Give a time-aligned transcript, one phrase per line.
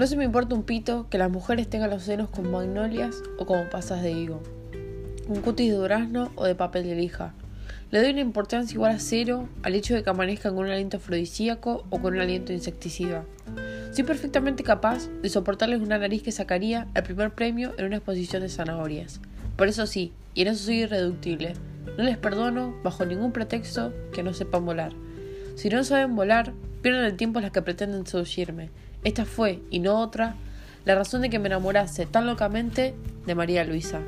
[0.00, 3.44] No se me importa un pito que las mujeres tengan los senos con magnolias o
[3.44, 4.42] como pasas de higo,
[5.28, 7.34] un cutis de durazno o de papel de lija.
[7.90, 10.96] Le doy una importancia igual a cero al hecho de que amanezcan con un aliento
[10.96, 13.26] afrodisíaco o con un aliento insecticida.
[13.92, 18.40] Soy perfectamente capaz de soportarles una nariz que sacaría el primer premio en una exposición
[18.40, 19.20] de zanahorias.
[19.56, 21.52] Por eso sí, y en eso soy irreductible.
[21.98, 24.94] No les perdono, bajo ningún pretexto, que no sepan volar.
[25.56, 28.70] Si no saben volar, pierden el tiempo las que pretenden seducirme.
[29.02, 30.36] Esta fue, y no otra,
[30.84, 32.94] la razón de que me enamorase tan locamente
[33.26, 34.00] de María Luisa.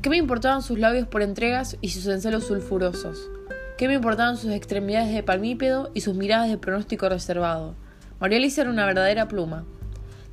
[0.00, 3.28] ¿Qué me importaban sus labios por entregas y sus encelos sulfurosos?
[3.76, 7.74] ¿Qué me importaban sus extremidades de palmípedo y sus miradas de pronóstico reservado?
[8.18, 9.66] María Luisa era una verdadera pluma.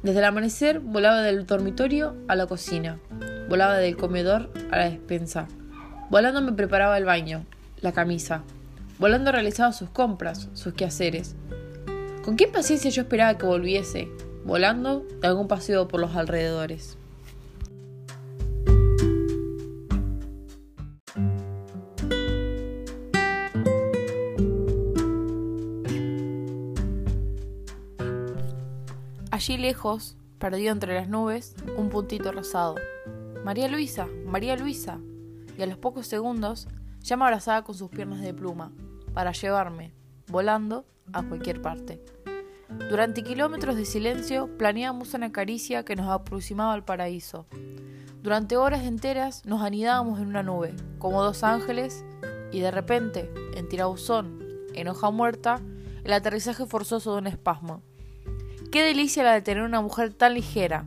[0.06, 3.00] Desde el amanecer volaba del dormitorio a la cocina,
[3.50, 5.47] volaba del comedor a la despensa.
[6.12, 7.44] Volando me preparaba el baño,
[7.81, 8.44] la camisa.
[9.00, 11.36] Volando realizaba sus compras, sus quehaceres.
[12.23, 14.08] ¿Con qué paciencia yo esperaba que volviese?
[14.44, 17.00] Volando de algún paseo por los alrededores.
[29.36, 32.75] Allí lejos, perdido entre las nubes, un puntito rosado.
[33.44, 35.02] María Luisa, María Luisa.
[35.58, 36.69] Y a los pocos segundos
[37.02, 38.72] ya me abrazaba con sus piernas de pluma,
[39.13, 39.94] para llevarme,
[40.28, 42.02] volando, a cualquier parte.
[42.89, 47.45] Durante kilómetros de silencio planeábamos una caricia que nos aproximaba al paraíso.
[48.22, 52.06] Durante horas enteras nos anidábamos en una nube, como dos ángeles,
[52.53, 54.39] y de repente, en tirabuzón,
[54.73, 55.59] en hoja muerta,
[56.06, 57.83] el aterrizaje forzoso de un espasmo.
[58.76, 60.84] Qué delicia la de tener una mujer tan ligera,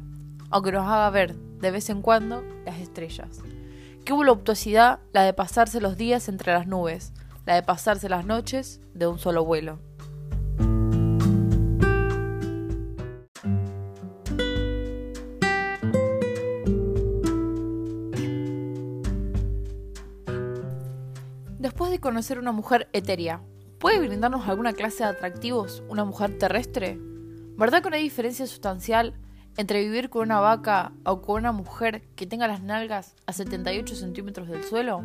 [0.50, 3.40] aunque nos haga ver, de vez en cuando, las estrellas.
[4.04, 7.14] Qué voluptuosidad la de pasarse los días entre las nubes,
[7.46, 9.78] la de pasarse las noches de un solo vuelo.
[21.58, 23.40] Después de conocer una mujer etérea,
[23.78, 27.07] ¿puede brindarnos alguna clase de atractivos una mujer terrestre?
[27.58, 29.14] ¿Verdad que no hay diferencia sustancial
[29.56, 33.96] entre vivir con una vaca o con una mujer que tenga las nalgas a 78
[33.96, 35.04] centímetros del suelo?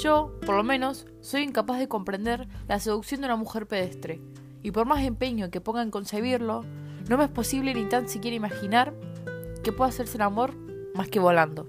[0.00, 4.20] Yo, por lo menos, soy incapaz de comprender la seducción de una mujer pedestre,
[4.62, 6.64] y por más empeño que ponga en concebirlo,
[7.08, 8.94] no me es posible ni tan siquiera imaginar
[9.64, 10.54] que pueda hacerse el amor
[10.94, 11.66] más que volando.